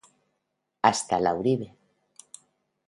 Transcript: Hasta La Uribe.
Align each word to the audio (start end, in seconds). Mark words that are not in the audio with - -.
Hasta 0.81 1.19
La 1.19 1.31
Uribe. 1.35 1.75